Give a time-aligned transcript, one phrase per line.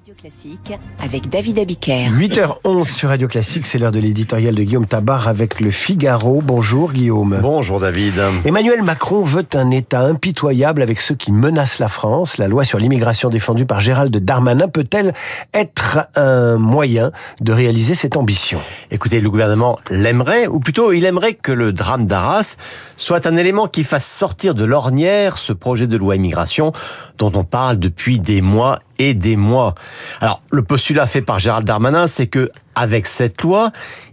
[0.00, 2.08] Radio Classique avec David Abiker.
[2.08, 6.40] 8h11 sur Radio Classique, c'est l'heure de l'éditorial de Guillaume Tabar avec le Figaro.
[6.42, 7.38] Bonjour Guillaume.
[7.42, 8.14] Bonjour David.
[8.46, 12.38] Emmanuel Macron veut un État impitoyable avec ceux qui menacent la France.
[12.38, 15.12] La loi sur l'immigration défendue par Gérald Darmanin peut-elle
[15.52, 17.12] être un moyen
[17.42, 18.60] de réaliser cette ambition?
[18.90, 22.56] Écoutez, le gouvernement l'aimerait, ou plutôt il aimerait que le drame d'Arras
[22.96, 26.72] soit un élément qui fasse sortir de l'ornière ce projet de loi immigration
[27.18, 28.78] dont on parle depuis des mois
[29.14, 29.74] des mois.
[30.20, 33.70] Alors, le postulat fait par Gérald Darmanin, c'est que avec cette loi,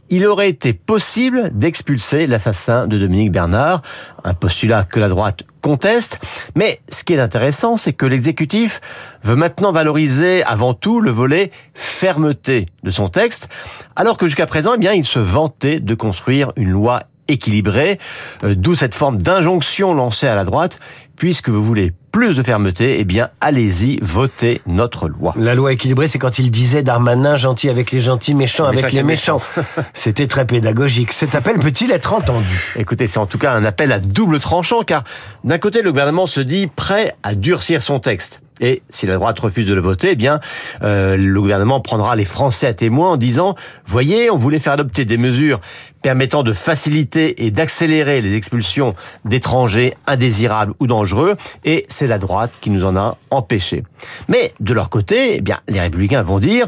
[0.10, 3.82] il aurait été possible d'expulser l'assassin de Dominique Bernard,
[4.24, 6.20] un postulat que la droite conteste.
[6.56, 8.80] Mais ce qui est intéressant, c'est que l'exécutif
[9.24, 13.50] veut maintenant valoriser avant tout le volet fermeté de son texte,
[13.96, 18.00] alors que jusqu'à présent, eh bien, il se vantait de construire une loi équilibrée,
[18.44, 20.80] euh, d'où cette forme d'injonction lancée à la droite,
[21.16, 25.34] puisque vous voulez plus de fermeté, eh bien, allez-y, votez notre loi.
[25.38, 29.04] La loi équilibrée, c'est quand il disait Darmanin gentil avec les gentils, méchant avec les
[29.04, 29.42] méchants.
[29.94, 31.12] C'était très pédagogique.
[31.12, 32.74] Cet appel peut-il être entendu?
[32.76, 35.04] Écoutez, c'est en tout cas un appel à double tranchant, car
[35.44, 38.42] d'un côté, le gouvernement se dit prêt à durcir son texte.
[38.60, 40.40] Et si la droite refuse de le voter, eh bien,
[40.84, 43.56] euh, le gouvernement prendra les Français à témoin en disant
[43.86, 45.60] voyez, on voulait faire adopter des mesures
[46.02, 48.94] permettant de faciliter et d'accélérer les expulsions
[49.26, 51.36] d'étrangers indésirables ou dangereux,
[51.66, 53.84] et c'est la droite qui nous en a empêchés.
[54.28, 56.68] Mais de leur côté, eh bien, les Républicains vont dire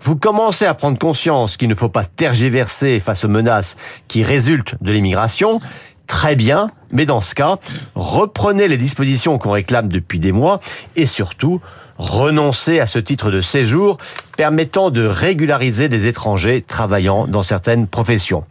[0.00, 3.74] vous commencez à prendre conscience qu'il ne faut pas tergiverser face aux menaces
[4.06, 5.60] qui résultent de l'immigration
[6.06, 7.56] très bien, mais dans ce cas,
[7.94, 10.60] reprenez les dispositions qu'on réclame depuis des mois
[10.96, 11.60] et surtout,
[11.98, 13.98] renoncez à ce titre de séjour
[14.36, 18.44] permettant de régulariser des étrangers travaillant dans certaines professions.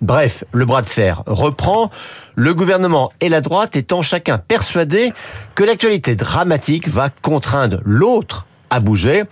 [0.00, 1.90] Bref, le bras de fer reprend,
[2.34, 5.12] le gouvernement et la droite étant chacun persuadés
[5.54, 9.24] que l'actualité dramatique va contraindre l'autre à bouger.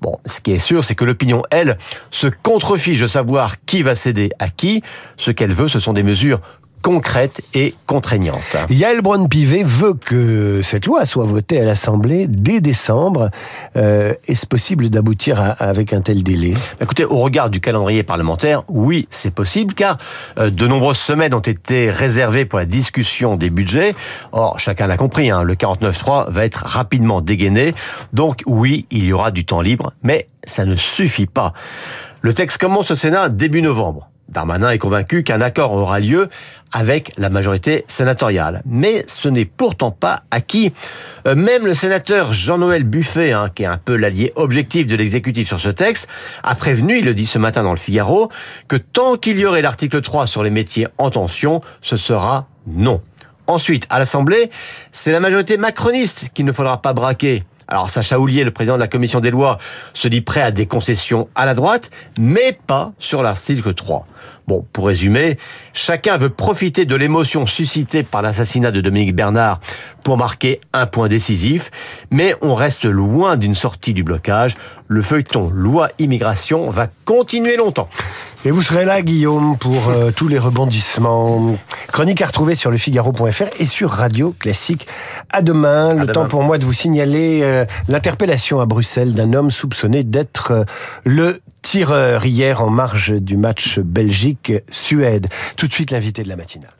[0.00, 1.76] Bon, ce qui est sûr, c'est que l'opinion, elle,
[2.10, 4.82] se contrefiche de savoir qui va céder à qui.
[5.18, 6.40] Ce qu'elle veut, ce sont des mesures
[6.82, 8.56] concrète et contraignante.
[8.70, 13.30] Yael Braun-Pivet veut que cette loi soit votée à l'Assemblée dès décembre.
[13.76, 16.54] Euh, Est-ce possible d'aboutir avec un tel délai?
[16.80, 19.98] Écoutez, au regard du calendrier parlementaire, oui, c'est possible, car
[20.38, 23.94] euh, de nombreuses semaines ont été réservées pour la discussion des budgets.
[24.32, 27.74] Or, chacun l'a compris, hein, le 49.3 va être rapidement dégainé.
[28.12, 31.52] Donc oui, il y aura du temps libre, mais ça ne suffit pas.
[32.22, 34.10] Le texte commence au Sénat début novembre.
[34.30, 36.28] Darmanin est convaincu qu'un accord aura lieu
[36.72, 38.62] avec la majorité sénatoriale.
[38.64, 40.72] Mais ce n'est pourtant pas acquis.
[41.26, 45.48] Euh, même le sénateur Jean-Noël Buffet, hein, qui est un peu l'allié objectif de l'exécutif
[45.48, 46.08] sur ce texte,
[46.42, 48.30] a prévenu, il le dit ce matin dans le Figaro,
[48.68, 53.02] que tant qu'il y aurait l'article 3 sur les métiers en tension, ce sera non.
[53.46, 54.48] Ensuite, à l'Assemblée,
[54.92, 57.42] c'est la majorité macroniste qu'il ne faudra pas braquer.
[57.70, 59.58] Alors Sacha Houlier, le président de la commission des lois,
[59.94, 64.06] se dit prêt à des concessions à la droite, mais pas sur l'article 3.
[64.48, 65.38] Bon, pour résumer,
[65.72, 69.60] chacun veut profiter de l'émotion suscitée par l'assassinat de Dominique Bernard
[70.04, 71.70] pour marquer un point décisif,
[72.10, 74.56] mais on reste loin d'une sortie du blocage.
[74.88, 77.88] Le feuilleton loi immigration va continuer longtemps.
[78.46, 81.58] Et vous serez là, Guillaume, pour euh, tous les rebondissements.
[81.92, 84.86] Chronique à retrouver sur lefigaro.fr et sur Radio Classique.
[85.30, 85.92] À demain.
[85.92, 90.52] le temps pour moi de vous signaler euh, l'interpellation à Bruxelles d'un homme soupçonné d'être
[90.52, 90.64] euh,
[91.04, 95.28] le tireur hier en marge du match Belgique-Suède.
[95.58, 96.79] Tout de suite l'invité de la matinale.